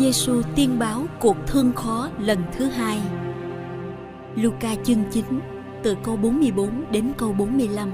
Giêsu 0.00 0.42
tiên 0.56 0.78
báo 0.78 1.06
cuộc 1.20 1.36
thương 1.46 1.72
khó 1.72 2.10
lần 2.18 2.38
thứ 2.52 2.64
hai. 2.64 3.00
Luca 4.34 4.74
chương 4.84 5.04
9 5.10 5.24
từ 5.82 5.96
câu 6.04 6.16
44 6.16 6.84
đến 6.92 7.12
câu 7.18 7.32
45. 7.32 7.90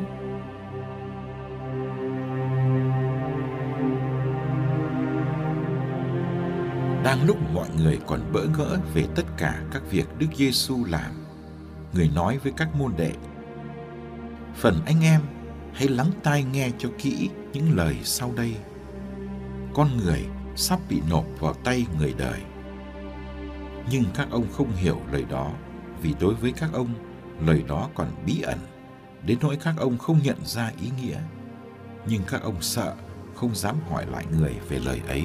Đang 7.05 7.27
lúc 7.27 7.37
mọi 7.55 7.69
người 7.77 7.99
còn 8.07 8.21
bỡ 8.33 8.41
ngỡ 8.59 8.79
về 8.95 9.05
tất 9.15 9.25
cả 9.37 9.63
các 9.73 9.83
việc 9.91 10.07
Đức 10.19 10.29
Giêsu 10.37 10.85
làm, 10.85 11.11
người 11.95 12.11
nói 12.15 12.39
với 12.43 12.53
các 12.57 12.69
môn 12.75 12.93
đệ: 12.97 13.13
"Phần 14.55 14.75
anh 14.87 15.03
em 15.03 15.21
hãy 15.73 15.89
lắng 15.89 16.11
tai 16.23 16.45
nghe 16.53 16.71
cho 16.79 16.89
kỹ 16.99 17.29
những 17.53 17.77
lời 17.77 17.97
sau 18.03 18.33
đây. 18.37 18.55
Con 19.75 19.89
người 19.97 20.25
sắp 20.57 20.81
bị 20.89 21.01
nộp 21.11 21.25
vào 21.41 21.55
tay 21.55 21.87
người 21.99 22.15
đời. 22.19 22.41
Nhưng 23.91 24.05
các 24.15 24.29
ông 24.31 24.47
không 24.53 24.73
hiểu 24.73 25.01
lời 25.13 25.25
đó, 25.31 25.53
vì 26.03 26.15
đối 26.21 26.35
với 26.35 26.53
các 26.53 26.71
ông, 26.73 26.89
lời 27.47 27.65
đó 27.69 27.89
còn 27.95 28.09
bí 28.27 28.41
ẩn, 28.41 28.59
đến 29.27 29.39
nỗi 29.41 29.57
các 29.57 29.75
ông 29.79 29.99
không 29.99 30.21
nhận 30.23 30.37
ra 30.45 30.73
ý 30.83 30.91
nghĩa. 31.01 31.19
Nhưng 32.07 32.23
các 32.27 32.43
ông 32.43 32.63
sợ, 32.63 32.95
không 33.35 33.55
dám 33.55 33.77
hỏi 33.91 34.07
lại 34.07 34.27
người 34.39 34.55
về 34.69 34.79
lời 34.79 35.01
ấy. 35.09 35.23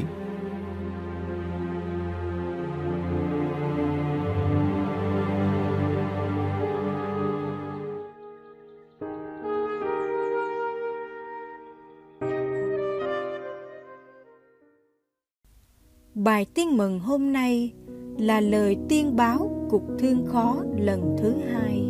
Mừng 16.81 16.99
hôm 16.99 17.33
nay 17.33 17.73
là 18.17 18.41
lời 18.41 18.77
tiên 18.89 19.15
báo 19.15 19.51
cuộc 19.69 19.81
thương 19.99 20.25
khó 20.25 20.63
lần 20.77 21.15
thứ 21.17 21.33
hai. 21.51 21.83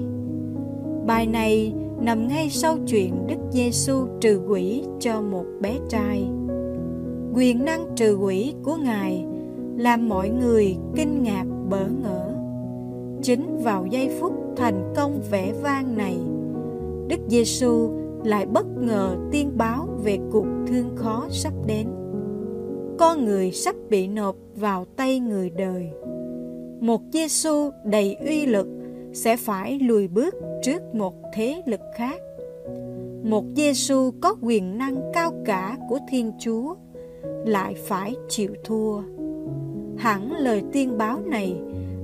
Bài 1.07 1.27
này 1.27 1.73
nằm 2.01 2.27
ngay 2.27 2.49
sau 2.49 2.77
chuyện 2.87 3.27
Đức 3.27 3.35
Giêsu 3.51 4.07
trừ 4.21 4.41
quỷ 4.49 4.83
cho 4.99 5.21
một 5.21 5.45
bé 5.61 5.77
trai. 5.89 6.27
Quyền 7.33 7.65
năng 7.65 7.85
trừ 7.95 8.15
quỷ 8.15 8.53
của 8.63 8.75
Ngài 8.75 9.25
làm 9.77 10.09
mọi 10.09 10.29
người 10.29 10.77
kinh 10.95 11.23
ngạc 11.23 11.45
bỡ 11.69 11.87
ngỡ. 12.03 12.33
Chính 13.21 13.57
vào 13.63 13.85
giây 13.85 14.09
phút 14.19 14.33
thành 14.57 14.93
công 14.95 15.21
vẻ 15.31 15.53
vang 15.61 15.97
này, 15.97 16.17
Đức 17.07 17.19
Giêsu 17.27 17.89
lại 18.23 18.45
bất 18.45 18.65
ngờ 18.77 19.15
tiên 19.31 19.51
báo 19.57 19.87
về 20.03 20.19
cuộc 20.31 20.45
thương 20.67 20.95
khó 20.95 21.27
sắp 21.29 21.53
đến 21.67 21.87
con 23.01 23.25
người 23.25 23.51
sắp 23.51 23.75
bị 23.89 24.07
nộp 24.07 24.35
vào 24.55 24.85
tay 24.95 25.19
người 25.19 25.49
đời. 25.49 25.89
Một 26.79 27.01
Giêsu 27.13 27.69
đầy 27.83 28.15
uy 28.15 28.45
lực 28.45 28.67
sẽ 29.13 29.37
phải 29.37 29.79
lùi 29.79 30.07
bước 30.07 30.35
trước 30.63 30.95
một 30.95 31.13
thế 31.33 31.61
lực 31.65 31.79
khác. 31.95 32.21
Một 33.23 33.43
Giêsu 33.55 34.11
có 34.21 34.35
quyền 34.41 34.77
năng 34.77 35.11
cao 35.13 35.31
cả 35.45 35.77
của 35.89 35.99
Thiên 36.09 36.31
Chúa 36.39 36.75
lại 37.45 37.75
phải 37.87 38.15
chịu 38.29 38.53
thua. 38.63 39.01
Hẳn 39.97 40.31
lời 40.31 40.63
tiên 40.71 40.97
báo 40.97 41.19
này 41.25 41.55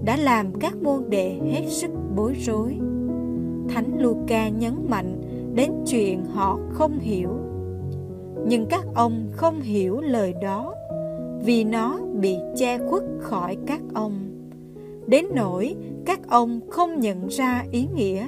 đã 0.05 0.17
làm 0.17 0.59
các 0.59 0.75
môn 0.83 1.09
đệ 1.09 1.39
hết 1.51 1.63
sức 1.69 1.91
bối 2.15 2.33
rối. 2.45 2.77
Thánh 3.69 3.97
Luca 3.97 4.49
nhấn 4.49 4.73
mạnh 4.89 5.21
đến 5.55 5.71
chuyện 5.87 6.25
họ 6.25 6.59
không 6.71 6.99
hiểu. 6.99 7.29
Nhưng 8.47 8.65
các 8.65 8.83
ông 8.95 9.27
không 9.31 9.61
hiểu 9.61 10.01
lời 10.01 10.33
đó 10.41 10.73
vì 11.43 11.63
nó 11.63 11.99
bị 12.21 12.35
che 12.57 12.77
khuất 12.77 13.03
khỏi 13.19 13.57
các 13.67 13.81
ông. 13.93 14.13
Đến 15.07 15.25
nỗi 15.35 15.75
các 16.05 16.29
ông 16.29 16.59
không 16.69 16.99
nhận 16.99 17.27
ra 17.27 17.65
ý 17.71 17.87
nghĩa. 17.95 18.27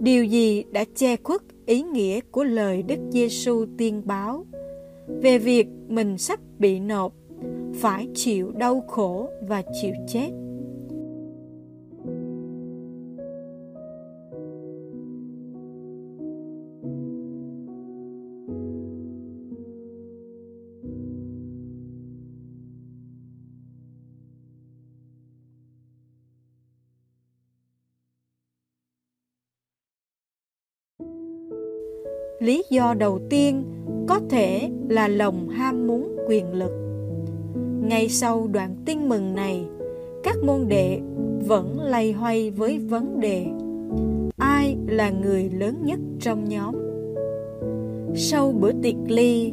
Điều 0.00 0.24
gì 0.24 0.64
đã 0.72 0.84
che 0.94 1.16
khuất 1.16 1.40
ý 1.66 1.82
nghĩa 1.82 2.20
của 2.30 2.44
lời 2.44 2.82
đức 2.82 2.98
giêsu 3.10 3.66
tiên 3.78 4.02
báo? 4.04 4.46
Về 5.22 5.38
việc 5.38 5.66
mình 5.88 6.18
sắp 6.18 6.40
bị 6.58 6.80
nộp, 6.80 7.12
phải 7.74 8.08
chịu 8.14 8.50
đau 8.50 8.80
khổ 8.80 9.28
và 9.48 9.62
chịu 9.82 9.92
chết. 10.08 10.47
Lý 32.48 32.62
do 32.70 32.94
đầu 32.94 33.18
tiên 33.30 33.64
có 34.06 34.20
thể 34.30 34.70
là 34.88 35.08
lòng 35.08 35.48
ham 35.48 35.86
muốn 35.86 36.16
quyền 36.28 36.52
lực. 36.52 36.72
Ngay 37.82 38.08
sau 38.08 38.48
đoạn 38.52 38.76
tin 38.84 39.08
mừng 39.08 39.34
này, 39.34 39.64
các 40.24 40.36
môn 40.44 40.68
đệ 40.68 41.00
vẫn 41.46 41.80
lay 41.80 42.12
hoay 42.12 42.50
với 42.50 42.78
vấn 42.78 43.20
đề, 43.20 43.46
ai 44.36 44.76
là 44.86 45.10
người 45.10 45.50
lớn 45.50 45.74
nhất 45.84 45.98
trong 46.20 46.48
nhóm? 46.48 46.74
Sau 48.14 48.52
bữa 48.60 48.72
tiệc 48.82 48.96
ly, 49.08 49.52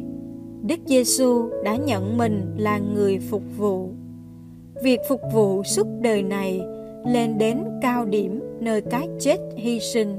đức 0.66 0.78
giêsu 0.86 1.48
đã 1.64 1.76
nhận 1.76 2.18
mình 2.18 2.40
là 2.58 2.78
người 2.78 3.18
phục 3.18 3.42
vụ. 3.58 3.88
Việc 4.82 5.00
phục 5.08 5.20
vụ 5.34 5.62
suốt 5.62 5.86
đời 6.00 6.22
này 6.22 6.60
lên 7.06 7.38
đến 7.38 7.58
cao 7.82 8.04
điểm 8.04 8.40
nơi 8.60 8.80
cái 8.80 9.08
chết 9.20 9.38
hy 9.56 9.80
sinh. 9.80 10.18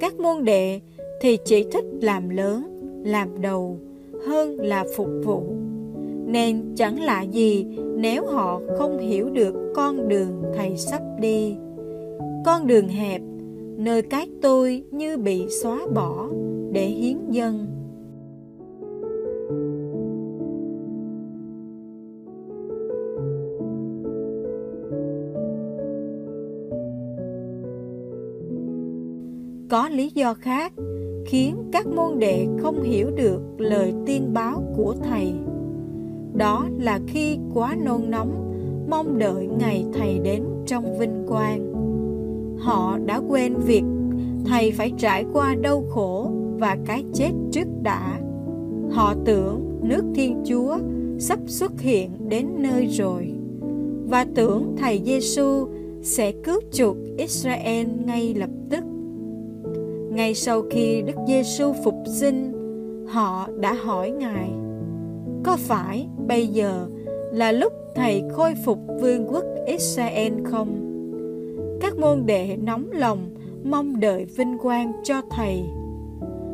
Các 0.00 0.20
môn 0.20 0.44
đệ 0.44 0.80
thì 1.20 1.38
chỉ 1.44 1.64
thích 1.72 1.84
làm 2.00 2.28
lớn, 2.28 2.80
làm 3.04 3.42
đầu 3.42 3.78
hơn 4.26 4.60
là 4.60 4.84
phục 4.96 5.08
vụ. 5.24 5.42
Nên 6.26 6.62
chẳng 6.76 7.02
lạ 7.02 7.22
gì 7.22 7.66
nếu 7.96 8.26
họ 8.26 8.60
không 8.78 8.98
hiểu 8.98 9.30
được 9.30 9.54
con 9.74 10.08
đường 10.08 10.42
thầy 10.54 10.76
sắp 10.76 11.02
đi. 11.20 11.56
Con 12.44 12.66
đường 12.66 12.88
hẹp, 12.88 13.22
nơi 13.76 14.02
cái 14.02 14.28
tôi 14.42 14.84
như 14.90 15.16
bị 15.16 15.48
xóa 15.62 15.86
bỏ 15.94 16.28
để 16.72 16.86
hiến 16.86 17.16
dân. 17.30 17.66
Có 29.68 29.88
lý 29.88 30.10
do 30.14 30.34
khác 30.34 30.72
khiến 31.24 31.56
các 31.72 31.86
môn 31.86 32.18
đệ 32.18 32.46
không 32.58 32.82
hiểu 32.82 33.10
được 33.10 33.40
lời 33.58 33.92
tiên 34.06 34.30
báo 34.32 34.62
của 34.76 34.94
thầy. 35.02 35.32
Đó 36.34 36.66
là 36.78 37.00
khi 37.06 37.38
quá 37.54 37.76
nôn 37.84 38.10
nóng, 38.10 38.54
mong 38.90 39.18
đợi 39.18 39.48
ngày 39.58 39.84
thầy 39.92 40.18
đến 40.18 40.42
trong 40.66 40.98
vinh 40.98 41.24
quang. 41.28 41.74
Họ 42.58 42.98
đã 43.06 43.20
quên 43.28 43.54
việc 43.54 43.84
thầy 44.46 44.72
phải 44.72 44.92
trải 44.98 45.24
qua 45.32 45.54
đau 45.54 45.84
khổ 45.90 46.30
và 46.58 46.76
cái 46.86 47.04
chết 47.14 47.30
trước 47.52 47.68
đã. 47.82 48.20
Họ 48.90 49.14
tưởng 49.24 49.78
nước 49.82 50.04
thiên 50.14 50.42
chúa 50.44 50.78
sắp 51.18 51.38
xuất 51.46 51.80
hiện 51.80 52.10
đến 52.28 52.46
nơi 52.58 52.86
rồi, 52.86 53.32
và 54.08 54.26
tưởng 54.34 54.76
thầy 54.78 55.02
Giêsu 55.04 55.66
sẽ 56.02 56.32
cứu 56.32 56.60
chuộc 56.72 56.96
Israel 57.16 57.86
ngay 58.06 58.34
lập 58.34 58.50
tức. 58.70 58.84
Ngay 60.14 60.34
sau 60.34 60.62
khi 60.70 61.02
Đức 61.02 61.16
Giêsu 61.28 61.72
phục 61.84 61.94
sinh, 62.06 62.52
họ 63.08 63.48
đã 63.60 63.72
hỏi 63.72 64.10
Ngài: 64.10 64.50
Có 65.44 65.56
phải 65.56 66.08
bây 66.26 66.46
giờ 66.46 66.86
là 67.32 67.52
lúc 67.52 67.72
thầy 67.94 68.22
khôi 68.32 68.54
phục 68.64 68.78
vương 69.00 69.26
quốc 69.28 69.44
Israel 69.66 70.32
không? 70.44 70.80
Các 71.80 71.98
môn 71.98 72.26
đệ 72.26 72.56
nóng 72.56 72.90
lòng 72.92 73.34
mong 73.64 74.00
đợi 74.00 74.24
vinh 74.24 74.58
quang 74.58 74.92
cho 75.02 75.22
thầy. 75.30 75.62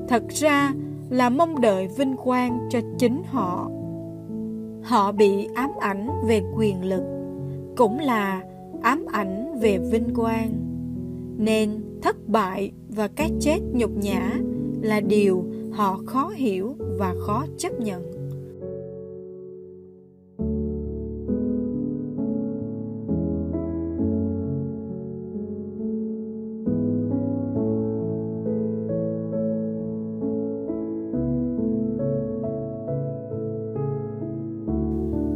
Thật 0.09 0.23
ra 0.29 0.73
là 1.11 1.29
mong 1.29 1.61
đợi 1.61 1.89
vinh 1.97 2.17
quang 2.17 2.69
cho 2.71 2.79
chính 2.99 3.23
họ. 3.27 3.71
Họ 4.83 5.13
bị 5.13 5.49
ám 5.55 5.71
ảnh 5.81 6.09
về 6.27 6.43
quyền 6.57 6.85
lực, 6.85 7.03
cũng 7.77 7.99
là 7.99 8.43
ám 8.83 9.07
ảnh 9.13 9.59
về 9.61 9.79
vinh 9.79 10.15
quang. 10.15 10.53
Nên 11.39 11.71
thất 12.03 12.29
bại 12.29 12.73
và 12.97 13.09
cái 13.09 13.31
chết 13.41 13.59
nhục 13.73 13.91
nhã 13.97 14.41
là 14.83 15.01
điều 15.01 15.45
họ 15.73 16.01
khó 16.07 16.29
hiểu 16.29 16.75
và 16.99 17.15
khó 17.21 17.47
chấp 17.59 17.81
nhận. 17.81 18.11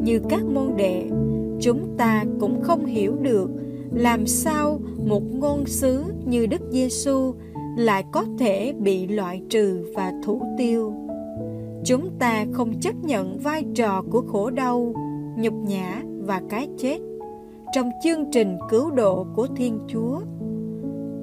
như 0.04 0.20
các 0.28 0.44
môn 0.44 0.76
đệ, 0.76 1.06
chúng 1.60 1.94
ta 1.98 2.24
cũng 2.40 2.62
không 2.62 2.84
hiểu 2.84 3.16
được 3.22 3.50
làm 3.94 4.26
sao 4.26 4.80
một 5.06 5.22
ngôn 5.32 5.66
sứ 5.66 6.04
như 6.26 6.46
Đức 6.46 6.60
Giêsu 6.70 7.34
lại 7.76 8.04
có 8.12 8.24
thể 8.38 8.74
bị 8.78 9.06
loại 9.06 9.42
trừ 9.48 9.84
và 9.94 10.12
thủ 10.24 10.42
tiêu. 10.58 10.92
Chúng 11.84 12.10
ta 12.18 12.46
không 12.52 12.80
chấp 12.80 12.94
nhận 13.04 13.38
vai 13.38 13.64
trò 13.74 14.02
của 14.10 14.22
khổ 14.26 14.50
đau, 14.50 14.94
nhục 15.36 15.54
nhã 15.54 16.02
và 16.20 16.42
cái 16.50 16.68
chết 16.78 16.98
trong 17.74 17.90
chương 18.04 18.30
trình 18.32 18.56
cứu 18.70 18.90
độ 18.90 19.26
của 19.34 19.46
Thiên 19.56 19.78
Chúa. 19.88 20.20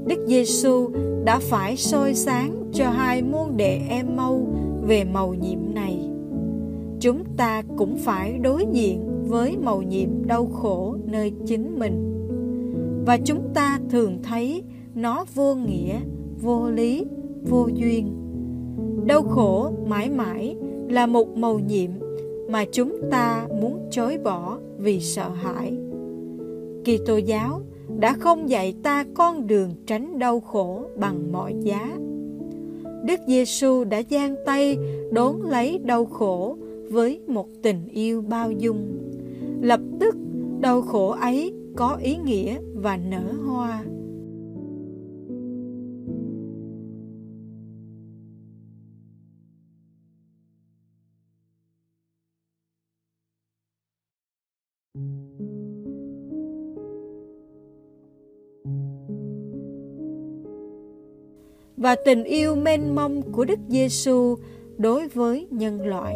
Đức 0.06 0.26
Giêsu 0.28 0.90
đã 1.26 1.40
phải 1.40 1.78
soi 1.78 2.14
sáng 2.14 2.72
cho 2.74 2.90
hai 2.90 3.22
môn 3.22 3.58
đệ 3.58 3.82
em 3.90 4.16
mau 4.16 4.48
về 4.88 5.04
màu 5.04 5.34
nhiệm 5.34 5.74
này 5.74 6.12
chúng 7.02 7.24
ta 7.38 7.64
cũng 7.78 7.98
phải 7.98 8.38
đối 8.38 8.66
diện 8.72 9.28
với 9.28 9.58
màu 9.58 9.82
nhiệm 9.82 10.10
đau 10.28 10.46
khổ 10.46 10.96
nơi 11.06 11.32
chính 11.46 11.80
mình 11.80 12.11
và 13.06 13.18
chúng 13.26 13.50
ta 13.54 13.80
thường 13.90 14.20
thấy 14.24 14.64
nó 14.96 15.26
vô 15.36 15.56
nghĩa, 15.56 16.00
vô 16.42 16.70
lý, 16.70 17.06
vô 17.50 17.68
duyên. 17.74 18.14
Đau 19.06 19.22
khổ 19.22 19.72
mãi 19.88 20.10
mãi 20.10 20.56
là 20.90 21.06
một 21.06 21.38
màu 21.38 21.60
nhiệm 21.60 21.92
mà 22.50 22.66
chúng 22.72 22.96
ta 23.12 23.48
muốn 23.62 23.88
chối 23.92 24.18
bỏ 24.24 24.58
vì 24.78 25.00
sợ 25.00 25.30
hãi. 25.30 25.74
Kitô 26.84 27.18
giáo 27.18 27.62
đã 28.00 28.14
không 28.14 28.50
dạy 28.50 28.74
ta 28.84 29.06
con 29.14 29.48
đường 29.48 29.70
tránh 29.86 30.20
đau 30.20 30.40
khổ 30.40 30.86
bằng 30.96 31.32
mọi 31.32 31.56
giá. 31.62 31.98
Đức 33.06 33.20
Giêsu 33.28 33.84
đã 33.84 34.02
giang 34.10 34.36
tay 34.46 34.78
đón 35.12 35.42
lấy 35.42 35.80
đau 35.80 36.06
khổ 36.06 36.58
với 36.92 37.20
một 37.28 37.48
tình 37.62 37.88
yêu 37.92 38.22
bao 38.22 38.52
dung. 38.52 38.98
Lập 39.62 39.80
tức 40.00 40.16
đau 40.60 40.82
khổ 40.82 41.10
ấy 41.10 41.54
có 41.76 41.96
ý 41.96 42.18
nghĩa 42.18 42.60
và 42.76 42.98
nở 42.98 43.34
hoa 43.46 43.84
và 61.82 61.96
tình 62.06 62.24
yêu 62.24 62.56
mênh 62.56 62.96
mông 62.96 63.22
của 63.32 63.46
Đức 63.46 63.60
Giêsu 63.70 64.36
đối 64.78 65.08
với 65.08 65.48
nhân 65.52 65.88
loại. 65.88 66.16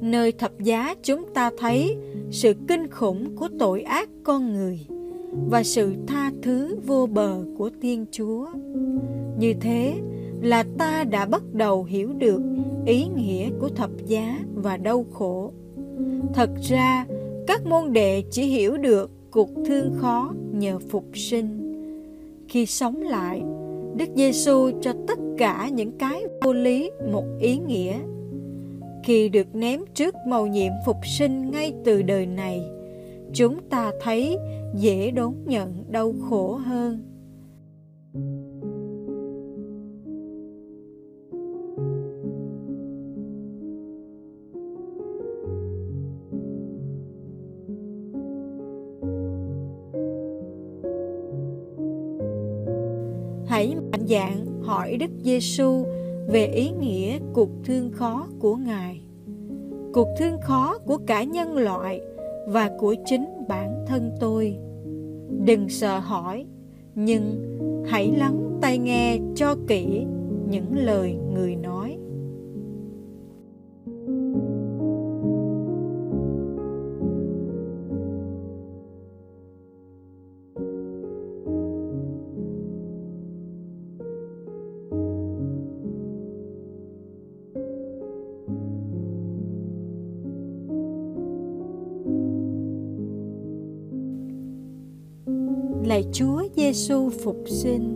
Nơi 0.00 0.32
thập 0.32 0.60
giá 0.60 0.94
chúng 1.02 1.34
ta 1.34 1.50
thấy 1.58 1.96
sự 2.32 2.54
kinh 2.68 2.88
khủng 2.90 3.36
của 3.36 3.48
tội 3.58 3.82
ác 3.82 4.08
con 4.22 4.52
người 4.52 4.80
và 5.50 5.62
sự 5.62 5.94
tha 6.06 6.30
thứ 6.42 6.76
vô 6.86 7.06
bờ 7.06 7.44
của 7.58 7.70
Thiên 7.82 8.06
Chúa. 8.10 8.46
Như 9.38 9.54
thế 9.60 9.94
là 10.42 10.64
ta 10.78 11.04
đã 11.04 11.26
bắt 11.26 11.42
đầu 11.52 11.84
hiểu 11.84 12.12
được 12.12 12.40
ý 12.86 13.06
nghĩa 13.16 13.50
của 13.60 13.68
thập 13.68 13.90
giá 14.06 14.38
và 14.54 14.76
đau 14.76 15.06
khổ. 15.12 15.52
Thật 16.34 16.50
ra, 16.62 17.06
các 17.46 17.66
môn 17.66 17.92
đệ 17.92 18.22
chỉ 18.30 18.42
hiểu 18.42 18.76
được 18.76 19.10
cuộc 19.30 19.50
thương 19.66 19.92
khó 19.98 20.34
nhờ 20.52 20.78
phục 20.78 21.04
sinh. 21.14 21.58
Khi 22.48 22.66
sống 22.66 23.02
lại, 23.02 23.42
Đức 23.96 24.08
Giêsu 24.16 24.70
cho 24.80 24.92
tất 25.06 25.18
cả 25.38 25.68
những 25.72 25.92
cái 25.98 26.22
vô 26.42 26.52
lý 26.52 26.90
một 27.12 27.24
ý 27.40 27.58
nghĩa 27.58 27.98
khi 29.04 29.28
được 29.28 29.54
ném 29.54 29.80
trước 29.94 30.14
màu 30.26 30.46
nhiệm 30.46 30.72
phục 30.86 30.96
sinh 31.06 31.50
ngay 31.50 31.72
từ 31.84 32.02
đời 32.02 32.26
này, 32.26 32.60
chúng 33.32 33.68
ta 33.70 33.92
thấy 34.00 34.38
dễ 34.74 35.10
đón 35.10 35.34
nhận 35.46 35.84
đau 35.88 36.14
khổ 36.30 36.54
hơn. 36.54 37.08
Hãy 53.46 53.74
mạnh 53.92 54.06
dạn 54.06 54.46
hỏi 54.62 54.96
Đức 54.96 55.10
Giêsu 55.22 55.84
về 56.26 56.46
ý 56.46 56.70
nghĩa 56.80 57.18
cuộc 57.32 57.48
thương 57.64 57.92
khó 57.92 58.26
của 58.38 58.56
Ngài, 58.56 59.00
cuộc 59.92 60.08
thương 60.18 60.40
khó 60.40 60.78
của 60.86 60.98
cả 61.06 61.22
nhân 61.24 61.56
loại 61.56 62.00
và 62.46 62.70
của 62.78 62.94
chính 63.04 63.26
bản 63.48 63.84
thân 63.86 64.12
tôi. 64.20 64.56
Đừng 65.46 65.68
sợ 65.68 65.98
hỏi, 65.98 66.46
nhưng 66.94 67.58
hãy 67.86 68.12
lắng 68.16 68.58
tai 68.60 68.78
nghe 68.78 69.18
cho 69.34 69.56
kỹ 69.68 70.06
những 70.48 70.76
lời 70.76 71.16
người 71.34 71.56
nói. 71.56 71.81
Lạy 95.84 96.04
Chúa 96.12 96.42
Giêsu 96.56 97.10
phục 97.10 97.36
sinh, 97.46 97.94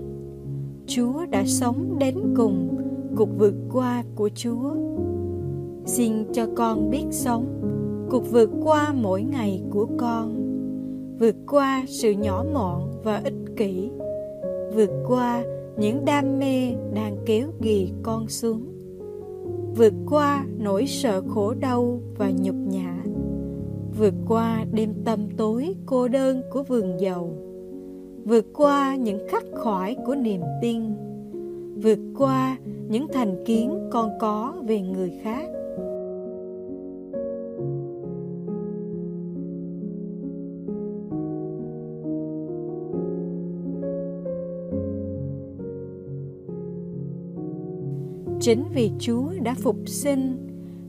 Chúa 0.86 1.26
đã 1.30 1.44
sống 1.46 1.98
đến 1.98 2.14
cùng 2.36 2.78
cuộc 3.16 3.28
vượt 3.38 3.54
qua 3.72 4.04
của 4.14 4.30
Chúa. 4.34 4.70
Xin 5.84 6.12
cho 6.32 6.46
con 6.56 6.90
biết 6.90 7.04
sống 7.10 7.46
cuộc 8.10 8.30
vượt 8.30 8.50
qua 8.64 8.92
mỗi 8.92 9.22
ngày 9.22 9.62
của 9.70 9.86
con, 9.96 10.34
vượt 11.18 11.36
qua 11.46 11.84
sự 11.88 12.10
nhỏ 12.10 12.44
mọn 12.52 12.90
và 13.04 13.20
ích 13.24 13.56
kỷ, 13.56 13.90
vượt 14.74 14.90
qua 15.08 15.44
những 15.78 16.04
đam 16.04 16.38
mê 16.38 16.74
đang 16.94 17.16
kéo 17.26 17.48
ghì 17.60 17.90
con 18.02 18.28
xuống, 18.28 18.66
vượt 19.76 19.94
qua 20.10 20.46
nỗi 20.58 20.86
sợ 20.86 21.22
khổ 21.28 21.54
đau 21.54 22.00
và 22.18 22.30
nhục 22.30 22.56
nhã, 22.56 23.04
vượt 23.98 24.14
qua 24.28 24.64
đêm 24.72 24.94
tâm 25.04 25.20
tối 25.36 25.74
cô 25.86 26.08
đơn 26.08 26.42
của 26.50 26.62
vườn 26.62 27.00
dầu 27.00 27.45
vượt 28.26 28.46
qua 28.54 28.96
những 28.96 29.18
khắc 29.28 29.44
khoải 29.54 29.96
của 30.06 30.14
niềm 30.14 30.40
tin, 30.62 30.82
vượt 31.82 31.98
qua 32.18 32.58
những 32.88 33.06
thành 33.12 33.44
kiến 33.44 33.88
con 33.90 34.10
có 34.20 34.54
về 34.66 34.80
người 34.80 35.12
khác. 35.22 35.48
Chính 48.40 48.64
vì 48.74 48.90
chúa 48.98 49.28
đã 49.42 49.54
phục 49.54 49.76
sinh, 49.86 50.36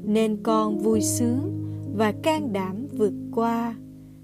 nên 0.03 0.37
con 0.43 0.79
vui 0.79 1.01
sướng 1.01 1.65
và 1.95 2.11
can 2.11 2.53
đảm 2.53 2.87
vượt 2.97 3.13
qua 3.35 3.75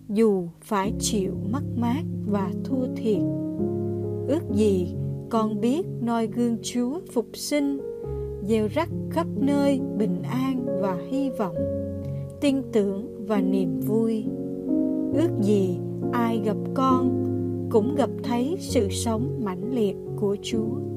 dù 0.09 0.47
phải 0.61 0.93
chịu 0.99 1.33
mất 1.51 1.63
mát 1.75 2.03
và 2.25 2.51
thua 2.63 2.85
thiệt. 2.95 3.21
Ước 4.27 4.41
gì 4.53 4.95
con 5.29 5.61
biết 5.61 5.85
noi 6.01 6.27
gương 6.27 6.57
chúa 6.61 6.99
phục 7.11 7.27
sinh, 7.33 7.79
gieo 8.47 8.67
rắc 8.67 8.89
khắp 9.09 9.27
nơi 9.35 9.81
bình 9.97 10.21
an 10.21 10.65
và 10.81 10.97
hy 11.09 11.29
vọng, 11.29 11.55
tin 12.41 12.61
tưởng 12.71 13.25
và 13.27 13.41
niềm 13.41 13.79
vui. 13.79 14.25
Ước 15.13 15.29
gì 15.41 15.77
ai 16.11 16.41
gặp 16.45 16.57
con 16.73 17.23
cũng 17.71 17.95
gặp 17.95 18.09
thấy 18.23 18.55
sự 18.59 18.87
sống 18.89 19.41
mãnh 19.43 19.73
liệt 19.73 19.95
của 20.15 20.37
chúa. 20.41 20.92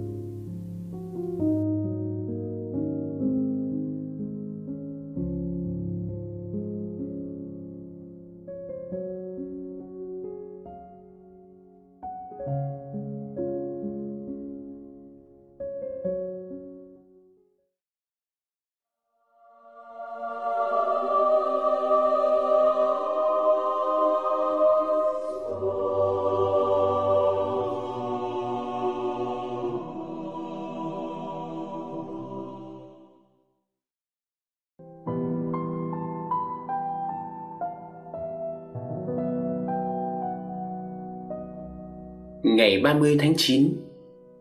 Ngày 42.67 42.81
30 42.81 43.17
tháng 43.21 43.35
9 43.37 43.69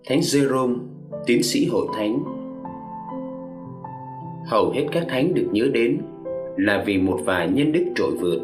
Thánh 0.06 0.20
Jerome, 0.20 0.78
tiến 1.26 1.44
sĩ 1.44 1.66
hội 1.66 1.88
thánh 1.98 2.24
Hầu 4.46 4.70
hết 4.70 4.86
các 4.92 5.06
thánh 5.10 5.34
được 5.34 5.48
nhớ 5.52 5.68
đến 5.74 5.98
là 6.58 6.84
vì 6.86 6.98
một 6.98 7.20
vài 7.26 7.48
nhân 7.48 7.72
đức 7.72 7.86
trội 7.96 8.12
vượt 8.12 8.42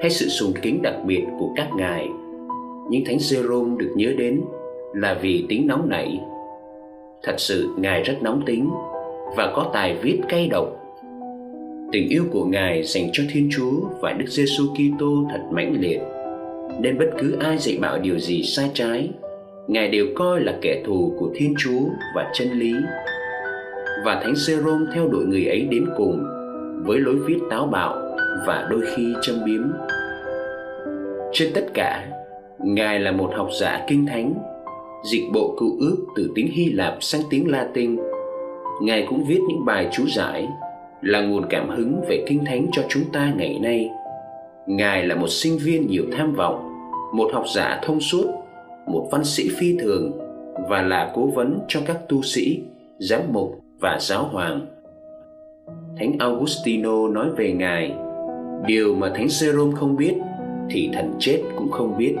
hay 0.00 0.10
sự 0.10 0.28
sùng 0.28 0.52
kính 0.62 0.82
đặc 0.82 0.94
biệt 1.06 1.24
của 1.38 1.52
các 1.56 1.68
ngài. 1.76 2.08
Nhưng 2.90 3.04
Thánh 3.04 3.16
Jerome 3.16 3.76
được 3.76 3.92
nhớ 3.96 4.12
đến 4.18 4.40
là 4.94 5.18
vì 5.22 5.46
tính 5.48 5.66
nóng 5.66 5.88
nảy. 5.88 6.20
Thật 7.22 7.34
sự 7.38 7.68
ngài 7.78 8.02
rất 8.02 8.22
nóng 8.22 8.42
tính 8.46 8.70
và 9.36 9.52
có 9.56 9.70
tài 9.72 9.94
viết 10.02 10.20
cay 10.28 10.46
độc. 10.46 10.68
Tình 11.92 12.08
yêu 12.08 12.24
của 12.30 12.44
ngài 12.44 12.82
dành 12.82 13.10
cho 13.12 13.22
Thiên 13.32 13.48
Chúa 13.56 13.80
và 14.00 14.12
Đức 14.12 14.26
Giêsu 14.28 14.64
Kitô 14.74 15.24
thật 15.30 15.40
mãnh 15.50 15.76
liệt 15.80 16.00
nên 16.80 16.98
bất 16.98 17.10
cứ 17.18 17.36
ai 17.40 17.58
dạy 17.58 17.78
bảo 17.80 17.98
điều 17.98 18.18
gì 18.18 18.42
sai 18.42 18.70
trái, 18.74 19.10
ngài 19.68 19.88
đều 19.88 20.06
coi 20.16 20.40
là 20.40 20.54
kẻ 20.62 20.82
thù 20.86 21.14
của 21.18 21.30
thiên 21.34 21.54
chúa 21.58 21.80
và 22.14 22.30
chân 22.34 22.50
lý. 22.50 22.72
Và 24.04 24.20
thánh 24.22 24.32
Jerome 24.32 24.86
theo 24.94 25.08
đuổi 25.08 25.24
người 25.24 25.44
ấy 25.46 25.68
đến 25.70 25.86
cùng 25.96 26.24
với 26.84 26.98
lối 26.98 27.16
viết 27.16 27.38
táo 27.50 27.66
bạo 27.66 27.94
và 28.46 28.66
đôi 28.70 28.80
khi 28.96 29.14
châm 29.22 29.44
biếm. 29.44 29.62
Trên 31.32 31.52
tất 31.54 31.64
cả, 31.74 32.06
ngài 32.58 33.00
là 33.00 33.12
một 33.12 33.30
học 33.36 33.48
giả 33.60 33.84
kinh 33.88 34.06
thánh, 34.06 34.34
dịch 35.12 35.24
bộ 35.32 35.56
cựu 35.60 35.76
ước 35.80 35.96
từ 36.16 36.30
tiếng 36.34 36.50
hy 36.50 36.72
lạp 36.72 36.96
sang 37.00 37.22
tiếng 37.30 37.50
latin. 37.50 37.96
Ngài 38.82 39.06
cũng 39.08 39.24
viết 39.28 39.40
những 39.48 39.64
bài 39.64 39.88
chú 39.92 40.04
giải 40.06 40.48
là 41.02 41.20
nguồn 41.20 41.44
cảm 41.50 41.68
hứng 41.68 42.00
về 42.08 42.24
kinh 42.28 42.44
thánh 42.44 42.66
cho 42.72 42.82
chúng 42.88 43.02
ta 43.12 43.32
ngày 43.36 43.58
nay 43.62 43.90
ngài 44.68 45.06
là 45.06 45.14
một 45.14 45.28
sinh 45.28 45.58
viên 45.58 45.86
nhiều 45.86 46.04
tham 46.12 46.32
vọng, 46.32 46.68
một 47.12 47.30
học 47.32 47.44
giả 47.54 47.80
thông 47.82 48.00
suốt, 48.00 48.26
một 48.86 49.08
văn 49.12 49.24
sĩ 49.24 49.48
phi 49.58 49.76
thường 49.78 50.12
và 50.68 50.82
là 50.82 51.12
cố 51.14 51.26
vấn 51.26 51.58
cho 51.68 51.80
các 51.86 52.08
tu 52.08 52.22
sĩ, 52.22 52.62
giám 52.98 53.20
mục 53.32 53.60
và 53.80 53.98
giáo 54.00 54.24
hoàng. 54.24 54.66
Thánh 55.98 56.12
augustino 56.18 57.08
nói 57.08 57.26
về 57.36 57.52
ngài, 57.52 57.94
điều 58.66 58.94
mà 58.94 59.12
thánh 59.14 59.26
Jerome 59.26 59.72
không 59.72 59.96
biết, 59.96 60.14
thì 60.70 60.90
thần 60.92 61.14
chết 61.18 61.42
cũng 61.56 61.70
không 61.70 61.98
biết. 61.98 62.14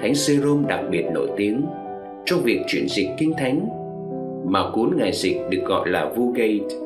Thánh 0.00 0.12
Jerome 0.12 0.66
đặc 0.66 0.80
biệt 0.90 1.04
nổi 1.14 1.28
tiếng 1.36 1.62
trong 2.24 2.40
việc 2.40 2.60
chuyển 2.66 2.88
dịch 2.88 3.08
kinh 3.18 3.32
thánh, 3.38 3.68
mà 4.46 4.70
cuốn 4.72 4.90
ngài 4.96 5.12
dịch 5.12 5.36
được 5.50 5.62
gọi 5.66 5.88
là 5.88 6.12
Vulgate. 6.16 6.76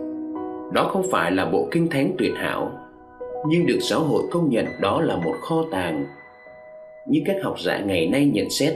Đó 0.72 0.88
không 0.92 1.06
phải 1.10 1.32
là 1.32 1.46
bộ 1.46 1.68
kinh 1.70 1.88
thánh 1.88 2.10
tuyệt 2.18 2.32
hảo 2.36 2.85
nhưng 3.48 3.66
được 3.66 3.78
giáo 3.80 4.00
hội 4.00 4.22
công 4.30 4.50
nhận 4.50 4.66
đó 4.80 5.00
là 5.00 5.16
một 5.16 5.34
kho 5.40 5.64
tàng. 5.70 6.06
Như 7.08 7.20
các 7.26 7.36
học 7.44 7.56
giả 7.60 7.78
ngày 7.78 8.06
nay 8.06 8.24
nhận 8.24 8.50
xét, 8.50 8.74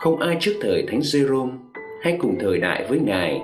không 0.00 0.20
ai 0.20 0.36
trước 0.40 0.52
thời 0.60 0.84
Thánh 0.88 1.00
Jerome 1.00 1.50
hay 2.02 2.16
cùng 2.20 2.36
thời 2.40 2.58
đại 2.58 2.86
với 2.88 2.98
Ngài 2.98 3.42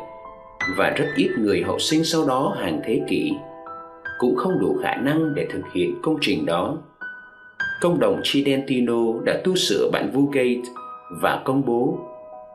và 0.77 0.91
rất 0.91 1.07
ít 1.17 1.29
người 1.39 1.63
hậu 1.63 1.79
sinh 1.79 2.05
sau 2.05 2.27
đó 2.27 2.57
hàng 2.59 2.81
thế 2.85 3.01
kỷ 3.09 3.33
cũng 4.19 4.37
không 4.37 4.59
đủ 4.61 4.77
khả 4.83 4.95
năng 4.95 5.35
để 5.35 5.47
thực 5.53 5.73
hiện 5.75 5.95
công 6.03 6.17
trình 6.21 6.47
đó. 6.47 6.79
Công 7.81 8.01
đồng 8.01 8.21
Chidentino 8.25 9.13
đã 9.25 9.41
tu 9.45 9.55
sửa 9.55 9.91
bản 9.93 10.11
Vulgate 10.13 10.71
và 11.23 11.43
công 11.45 11.67
bố 11.67 11.99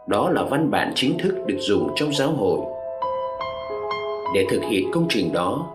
đó 0.08 0.30
là 0.30 0.44
văn 0.44 0.72
bản 0.72 0.92
chính 0.96 1.18
thức 1.18 1.36
được 1.48 1.58
dùng 1.60 1.90
trong 1.96 2.14
giáo 2.14 2.32
hội. 2.32 2.60
Để 4.36 4.46
thực 4.50 4.62
hiện 4.70 4.92
công 4.92 5.06
trình 5.10 5.34
đó, 5.34 5.68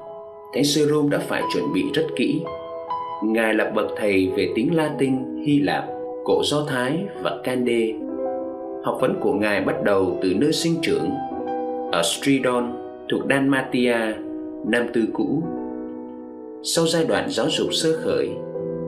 Thánh 0.52 0.62
Jerome 0.62 1.08
đã 1.08 1.18
phải 1.18 1.42
chuẩn 1.54 1.72
bị 1.74 1.84
rất 1.94 2.06
kỹ. 2.16 2.42
Ngài 3.24 3.54
là 3.54 3.70
bậc 3.74 3.86
thầy 3.96 4.32
về 4.36 4.48
tiếng 4.54 4.74
Latin, 4.74 5.14
Hy 5.46 5.58
Lạp, 5.58 5.84
cổ 6.24 6.42
Do 6.44 6.64
Thái 6.68 7.04
và 7.22 7.40
Cande. 7.44 7.92
Học 8.84 8.98
vấn 9.00 9.20
của 9.20 9.32
Ngài 9.32 9.60
bắt 9.60 9.82
đầu 9.84 10.18
từ 10.22 10.34
nơi 10.34 10.52
sinh 10.52 10.74
trưởng 10.82 11.10
ở 11.92 12.02
Stridon 12.02 12.72
thuộc 13.08 13.20
Dalmatia, 13.30 13.98
Nam 14.66 14.86
Tư 14.92 15.04
cũ. 15.12 15.42
Sau 16.62 16.86
giai 16.86 17.04
đoạn 17.04 17.30
giáo 17.30 17.46
dục 17.50 17.68
sơ 17.72 17.92
khởi, 17.92 18.28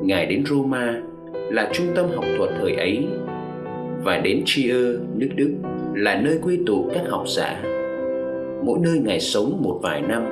Ngài 0.03 0.27
đến 0.27 0.45
Roma 0.47 1.01
là 1.35 1.71
trung 1.73 1.87
tâm 1.95 2.07
học 2.15 2.25
thuật 2.37 2.51
thời 2.61 2.73
ấy 2.73 3.07
và 4.05 4.19
đến 4.19 4.43
Trier, 4.47 4.97
nước 5.15 5.29
Đức 5.37 5.51
là 5.95 6.21
nơi 6.21 6.39
quy 6.43 6.59
tụ 6.67 6.91
các 6.95 7.03
học 7.09 7.25
giả. 7.29 7.63
Mỗi 8.65 8.79
nơi 8.83 8.99
Ngài 9.05 9.21
sống 9.21 9.61
một 9.63 9.81
vài 9.83 10.03
năm 10.03 10.23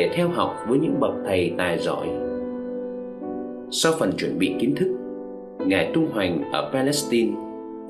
để 0.00 0.10
theo 0.14 0.28
học 0.28 0.64
với 0.68 0.78
những 0.78 1.00
bậc 1.00 1.14
thầy 1.26 1.52
tài 1.58 1.78
giỏi. 1.78 2.06
Sau 3.70 3.92
phần 3.98 4.12
chuẩn 4.12 4.38
bị 4.38 4.54
kiến 4.60 4.74
thức, 4.76 4.96
Ngài 5.66 5.90
tung 5.94 6.08
hoành 6.12 6.52
ở 6.52 6.70
Palestine, 6.72 7.32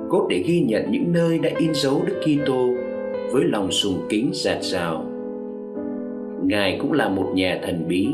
cốt 0.09 0.26
để 0.31 0.43
ghi 0.47 0.61
nhận 0.61 0.90
những 0.90 1.12
nơi 1.12 1.38
đã 1.38 1.50
in 1.59 1.75
dấu 1.75 2.02
Đức 2.07 2.21
Kitô 2.23 2.69
với 3.33 3.45
lòng 3.45 3.71
sùng 3.71 4.07
kính 4.09 4.31
dạt 4.33 4.59
dào. 4.62 5.05
Ngài 6.43 6.79
cũng 6.81 6.93
là 6.93 7.09
một 7.09 7.33
nhà 7.35 7.61
thần 7.62 7.85
bí, 7.88 8.09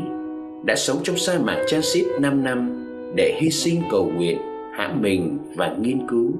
đã 0.64 0.74
sống 0.76 0.96
trong 1.02 1.16
sa 1.16 1.38
mạc 1.38 1.64
Transit 1.66 2.06
5 2.20 2.44
năm 2.44 2.86
để 3.16 3.38
hy 3.40 3.50
sinh 3.50 3.82
cầu 3.90 4.10
nguyện, 4.16 4.38
hãm 4.72 5.02
mình 5.02 5.38
và 5.54 5.76
nghiên 5.80 6.08
cứu. 6.08 6.32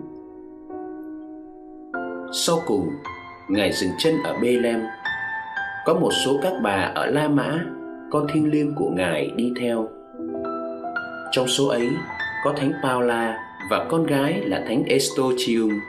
Sau 2.33 2.57
cùng, 2.67 2.89
Ngài 3.49 3.73
dừng 3.73 3.91
chân 3.99 4.15
ở 4.25 4.33
Bethlehem 4.43 4.81
có 5.87 5.95
một 5.95 6.11
số 6.25 6.39
các 6.43 6.53
bà 6.63 6.93
ở 6.95 7.07
La 7.07 7.29
Mã, 7.29 7.65
con 8.11 8.27
thiên 8.33 8.51
liêng 8.51 8.75
của 8.75 8.91
Ngài 8.97 9.31
đi 9.37 9.53
theo. 9.61 9.89
Trong 11.33 11.49
số 11.49 11.69
ấy 11.69 11.89
có 12.45 12.53
Thánh 12.57 12.73
Paula 12.83 13.39
và 13.71 13.87
con 13.89 14.07
gái 14.07 14.41
là 14.45 14.65
Thánh 14.69 14.83
Estochium. 14.85 15.81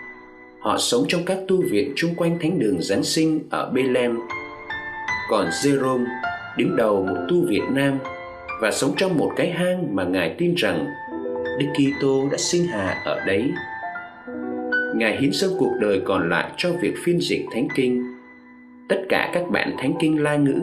Họ 0.60 0.77
sống 0.77 1.06
trong 1.08 1.22
các 1.25 1.38
tu 1.48 1.62
viện 1.72 1.94
chung 1.96 2.16
quanh 2.16 2.39
thánh 2.42 2.60
đường 2.60 2.82
Giáng 2.82 3.04
sinh 3.04 3.39
ở 3.50 3.72
Bethlehem. 3.74 4.20
Còn 5.30 5.46
Jerome 5.46 6.06
đứng 6.58 6.75
đầu 6.75 7.06
một 7.06 7.18
tu 7.30 7.48
viện 7.48 7.63
Nam 7.74 7.98
và 8.62 8.72
sống 8.72 8.92
trong 8.98 9.18
một 9.18 9.32
cái 9.36 9.50
hang 9.51 9.96
mà 9.96 10.04
Ngài 10.04 10.36
tin 10.38 10.56
rằng 10.56 10.86
Đức 11.60 11.68
Kitô 11.74 12.27
đã 12.32 12.38
sinh 12.38 12.68
hạ 12.68 13.01
ở 13.06 13.20
đấy. 13.25 13.51
Ngài 14.96 15.18
hiến 15.18 15.32
dâng 15.34 15.51
cuộc 15.58 15.74
đời 15.82 16.01
còn 16.06 16.30
lại 16.30 16.51
cho 16.58 16.70
việc 16.82 16.94
phiên 17.04 17.20
dịch 17.22 17.46
Thánh 17.51 17.68
Kinh 17.75 18.06
Tất 18.89 19.01
cả 19.10 19.29
các 19.34 19.44
bản 19.51 19.75
thánh 19.77 19.94
kinh 20.00 20.24
La 20.24 20.36
ngữ, 20.36 20.62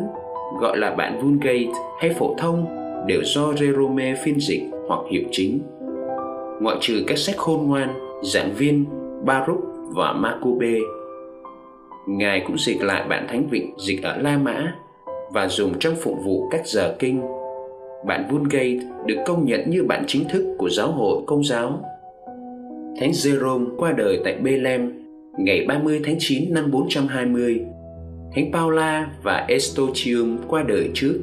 gọi 0.61 0.79
là 0.79 0.95
bản 0.95 1.21
Vulgate 1.23 1.67
hay 2.01 2.11
phổ 2.11 2.35
thông 2.39 2.67
đều 3.07 3.21
do 3.25 3.53
Jerome 3.53 4.17
phiên 4.25 4.41
dịch 4.41 4.63
hoặc 4.89 5.01
hiệu 5.11 5.23
chính. 5.31 5.61
Ngoại 6.61 6.77
trừ 6.81 7.05
các 7.07 7.19
sách 7.19 7.37
khôn 7.37 7.67
ngoan, 7.67 7.95
giảng 8.23 8.53
viên 8.53 8.85
Baruch 9.25 9.65
và 9.95 10.13
Maccabe. 10.13 10.79
Ngài 12.09 12.45
cũng 12.47 12.59
dịch 12.59 12.83
lại 12.83 13.05
bản 13.09 13.27
thánh 13.29 13.49
vịnh 13.51 13.75
dịch 13.79 14.03
ở 14.03 14.17
La 14.17 14.39
Mã 14.39 14.75
và 15.33 15.49
dùng 15.49 15.79
trong 15.79 15.95
phục 15.97 16.25
vụ 16.25 16.49
các 16.51 16.67
giờ 16.67 16.97
kinh. 16.99 17.21
Bản 18.07 18.29
Vulgate 18.31 18.79
được 19.07 19.17
công 19.27 19.45
nhận 19.45 19.71
như 19.71 19.85
bản 19.85 20.05
chính 20.07 20.29
thức 20.29 20.57
của 20.59 20.71
giáo 20.71 20.93
hội 20.93 21.23
công 21.27 21.45
giáo. 21.45 21.81
Thánh 23.01 23.11
Jerome 23.11 23.77
qua 23.77 23.93
đời 23.93 24.21
tại 24.25 24.37
Bethlehem 24.43 24.93
ngày 25.39 25.65
30 25.69 26.01
tháng 26.05 26.17
9 26.19 26.55
năm 26.55 26.71
420 26.71 27.65
Thánh 28.35 28.53
Paula 28.53 29.11
và 29.23 29.47
Estochium 29.49 30.39
qua 30.49 30.63
đời 30.63 30.91
trước. 30.95 31.21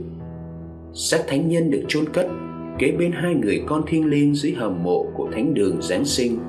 Xác 0.93 1.19
thánh 1.27 1.49
nhân 1.49 1.71
được 1.71 1.83
chôn 1.87 2.05
cất 2.13 2.27
kế 2.79 2.91
bên 2.91 3.11
hai 3.11 3.35
người 3.35 3.63
con 3.67 3.83
thiêng 3.87 4.05
liêng 4.05 4.35
dưới 4.35 4.53
hầm 4.53 4.83
mộ 4.83 5.05
của 5.15 5.29
thánh 5.31 5.53
đường 5.53 5.81
Giáng 5.81 6.05
sinh. 6.05 6.39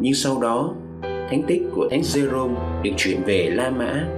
Nhưng 0.00 0.14
sau 0.14 0.40
đó, 0.40 0.74
thánh 1.02 1.42
tích 1.46 1.62
của 1.74 1.88
thánh 1.90 2.00
Jerome 2.00 2.54
được 2.82 2.90
chuyển 2.96 3.22
về 3.26 3.50
La 3.50 3.70
Mã. 3.70 4.08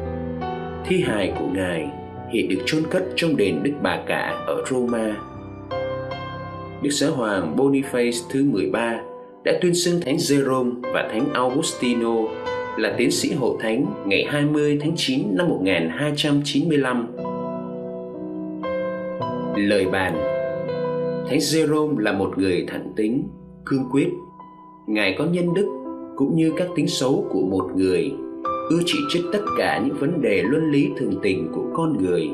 Thi 0.87 1.01
hài 1.01 1.33
của 1.39 1.47
ngài 1.55 1.89
hiện 2.33 2.49
được 2.49 2.63
chôn 2.67 2.83
cất 2.91 3.05
trong 3.17 3.37
đền 3.37 3.63
Đức 3.63 3.73
Bà 3.83 4.03
Cả 4.07 4.45
ở 4.47 4.65
Roma. 4.71 5.17
Đức 6.83 6.91
Giáo 6.91 7.13
hoàng 7.13 7.57
Boniface 7.57 8.19
thứ 8.31 8.45
13 8.45 9.01
đã 9.45 9.53
tuyên 9.61 9.75
xưng 9.75 10.01
Thánh 10.01 10.17
Jerome 10.17 10.73
và 10.95 11.09
Thánh 11.13 11.33
Augustino 11.33 12.17
là 12.79 12.95
tiến 12.99 13.11
sĩ 13.11 13.33
hộ 13.33 13.57
thánh 13.61 13.87
ngày 14.07 14.25
20 14.29 14.79
tháng 14.81 14.93
9 14.97 15.37
năm 15.37 15.49
1295. 15.49 17.07
Lời 19.57 19.87
bàn 19.93 20.13
Thánh 21.29 21.39
Jerome 21.39 21.99
là 21.99 22.13
một 22.13 22.39
người 22.39 22.65
thẳng 22.69 22.93
tính, 22.97 23.29
cương 23.65 23.85
quyết. 23.91 24.09
Ngài 24.87 25.15
có 25.19 25.25
nhân 25.25 25.55
đức 25.55 25.67
cũng 26.17 26.37
như 26.37 26.53
các 26.57 26.69
tính 26.77 26.89
xấu 26.89 27.29
của 27.31 27.41
một 27.41 27.71
người, 27.77 28.13
ưa 28.71 28.81
chỉ 28.87 28.99
trích 29.09 29.23
tất 29.33 29.43
cả 29.59 29.83
những 29.85 29.97
vấn 29.97 30.23
đề 30.23 30.43
luân 30.43 30.71
lý 30.71 30.89
thường 30.97 31.15
tình 31.23 31.49
của 31.55 31.65
con 31.75 32.05
người. 32.05 32.29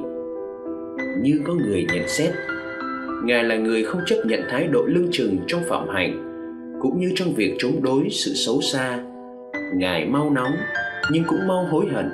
Như 1.23 1.41
có 1.47 1.55
người 1.55 1.87
nhận 1.95 2.09
xét, 2.09 2.35
Ngài 3.25 3.45
là 3.45 3.57
người 3.57 3.85
không 3.85 4.01
chấp 4.07 4.17
nhận 4.25 4.41
thái 4.51 4.67
độ 4.67 4.83
lưng 4.87 5.09
chừng 5.13 5.39
trong 5.47 5.61
phạm 5.69 5.89
hành, 5.89 6.23
cũng 6.81 7.01
như 7.01 7.13
trong 7.15 7.35
việc 7.35 7.55
chống 7.59 7.83
đối 7.83 8.09
sự 8.11 8.35
xấu 8.35 8.61
xa. 8.61 9.05
Ngài 9.75 10.07
mau 10.07 10.31
nóng 10.31 10.53
nhưng 11.11 11.25
cũng 11.25 11.49
mau 11.49 11.65
hối 11.65 11.87
hận 11.93 12.11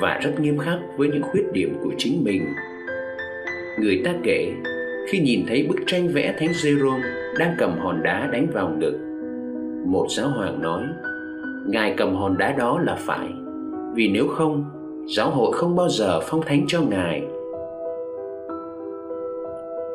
và 0.00 0.20
rất 0.22 0.40
nghiêm 0.40 0.58
khắc 0.58 0.78
với 0.96 1.08
những 1.08 1.22
khuyết 1.22 1.52
điểm 1.52 1.78
của 1.82 1.90
chính 1.98 2.24
mình. 2.24 2.46
Người 3.78 4.02
ta 4.04 4.14
kể 4.22 4.52
khi 5.08 5.20
nhìn 5.20 5.44
thấy 5.48 5.66
bức 5.68 5.76
tranh 5.86 6.08
vẽ 6.08 6.34
Thánh 6.38 6.50
Jerome 6.50 7.02
đang 7.38 7.54
cầm 7.58 7.78
hòn 7.78 8.02
đá 8.02 8.28
đánh 8.32 8.46
vào 8.52 8.68
ngực. 8.78 8.98
Một 9.86 10.06
giáo 10.10 10.28
hoàng 10.28 10.62
nói, 10.62 10.82
Ngài 11.66 11.94
cầm 11.96 12.14
hòn 12.14 12.38
đá 12.38 12.52
đó 12.52 12.80
là 12.84 12.96
phải, 12.98 13.28
vì 13.94 14.08
nếu 14.08 14.26
không, 14.28 14.64
giáo 15.16 15.30
hội 15.30 15.52
không 15.52 15.76
bao 15.76 15.88
giờ 15.88 16.20
phong 16.22 16.42
thánh 16.42 16.64
cho 16.68 16.80
Ngài. 16.80 17.22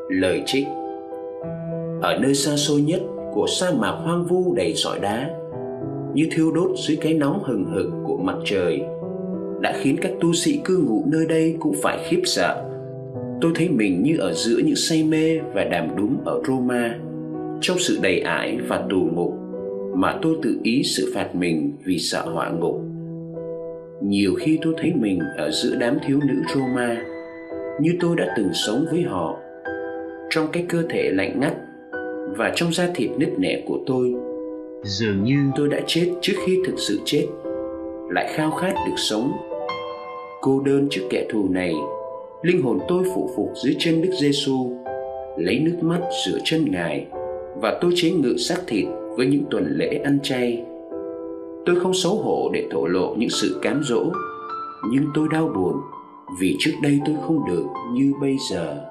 Lời 0.09 0.43
trích 0.45 0.67
Ở 2.01 2.17
nơi 2.21 2.33
xa 2.33 2.55
xôi 2.55 2.81
nhất 2.81 3.01
của 3.33 3.47
sa 3.47 3.71
mạc 3.79 3.91
hoang 3.91 4.23
vu 4.23 4.53
đầy 4.55 4.73
sỏi 4.75 4.99
đá, 4.99 5.29
như 6.13 6.27
thiêu 6.31 6.51
đốt 6.51 6.71
dưới 6.87 6.97
cái 7.01 7.13
nóng 7.13 7.43
hừng 7.43 7.65
hực 7.65 7.87
của 8.03 8.17
mặt 8.17 8.35
trời, 8.45 8.81
đã 9.61 9.73
khiến 9.81 9.97
các 10.01 10.11
tu 10.19 10.33
sĩ 10.33 10.59
cư 10.65 10.77
ngụ 10.87 11.03
nơi 11.05 11.25
đây 11.25 11.55
cũng 11.59 11.75
phải 11.81 11.99
khiếp 12.09 12.21
sợ. 12.25 12.63
Tôi 13.41 13.51
thấy 13.55 13.69
mình 13.69 14.03
như 14.03 14.17
ở 14.17 14.33
giữa 14.33 14.57
những 14.65 14.75
say 14.75 15.03
mê 15.03 15.39
và 15.53 15.63
đàm 15.63 15.87
đúng 15.97 16.17
ở 16.25 16.41
Roma 16.47 16.95
trong 17.61 17.77
sự 17.79 17.99
đầy 18.01 18.19
ải 18.19 18.59
và 18.67 18.83
tù 18.89 19.09
ngục 19.13 19.33
mà 19.95 20.19
tôi 20.21 20.35
tự 20.41 20.59
ý 20.63 20.83
sự 20.83 21.11
phạt 21.15 21.35
mình 21.35 21.71
vì 21.83 21.99
sợ 21.99 22.21
họa 22.21 22.49
ngục. 22.49 22.81
Nhiều 24.01 24.33
khi 24.39 24.59
tôi 24.61 24.73
thấy 24.77 24.93
mình 24.95 25.19
ở 25.37 25.51
giữa 25.51 25.75
đám 25.79 25.97
thiếu 26.05 26.19
nữ 26.27 26.41
Roma 26.55 27.03
như 27.81 27.91
tôi 27.99 28.15
đã 28.15 28.33
từng 28.37 28.49
sống 28.53 28.85
với 28.91 29.01
họ. 29.01 29.39
Trong 30.29 30.47
cái 30.51 30.65
cơ 30.69 30.83
thể 30.89 31.09
lạnh 31.13 31.39
ngắt 31.39 31.53
và 32.37 32.51
trong 32.55 32.73
da 32.73 32.89
thịt 32.95 33.09
nứt 33.17 33.29
nẻ 33.39 33.63
của 33.65 33.79
tôi 33.87 34.13
dường 34.83 35.23
như 35.23 35.51
tôi 35.55 35.67
đã 35.67 35.79
chết 35.87 36.13
trước 36.21 36.33
khi 36.45 36.59
thực 36.65 36.75
sự 36.77 36.99
chết. 37.05 37.27
Lại 38.09 38.33
khao 38.35 38.51
khát 38.51 38.73
được 38.87 38.95
sống. 38.97 39.31
Cô 40.41 40.59
đơn 40.59 40.87
trước 40.89 41.01
kẻ 41.09 41.25
thù 41.29 41.47
này. 41.49 41.73
Linh 42.41 42.61
hồn 42.61 42.79
tôi 42.87 43.03
phụ 43.15 43.29
phục 43.35 43.51
dưới 43.63 43.75
chân 43.79 44.01
Đức 44.01 44.09
Giêsu, 44.21 44.77
lấy 45.37 45.59
nước 45.59 45.77
mắt 45.81 45.99
rửa 46.25 46.37
chân 46.43 46.71
Ngài. 46.71 47.07
Và 47.61 47.77
tôi 47.81 47.91
chế 47.95 48.11
ngự 48.11 48.37
xác 48.37 48.57
thịt 48.67 48.85
với 49.17 49.27
những 49.27 49.43
tuần 49.49 49.65
lễ 49.77 50.01
ăn 50.03 50.19
chay. 50.23 50.63
Tôi 51.65 51.79
không 51.79 51.93
xấu 51.93 52.15
hổ 52.15 52.49
để 52.53 52.67
thổ 52.71 52.85
lộ 52.85 53.15
những 53.17 53.29
sự 53.29 53.59
cám 53.61 53.81
dỗ, 53.83 54.03
nhưng 54.91 55.05
tôi 55.13 55.27
đau 55.31 55.47
buồn 55.55 55.75
vì 56.39 56.55
trước 56.59 56.71
đây 56.83 56.99
tôi 57.05 57.15
không 57.27 57.47
được 57.49 57.65
như 57.93 58.13
bây 58.21 58.37
giờ. 58.51 58.90